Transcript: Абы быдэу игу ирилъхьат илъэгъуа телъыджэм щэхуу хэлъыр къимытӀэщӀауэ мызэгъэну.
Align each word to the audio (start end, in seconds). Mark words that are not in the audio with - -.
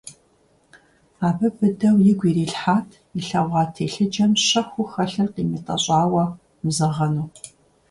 Абы 1.27 1.47
быдэу 1.55 1.97
игу 2.11 2.25
ирилъхьат 2.29 2.89
илъэгъуа 3.19 3.63
телъыджэм 3.73 4.31
щэхуу 4.45 4.89
хэлъыр 4.91 5.29
къимытӀэщӀауэ 5.35 6.25
мызэгъэну. 6.63 7.27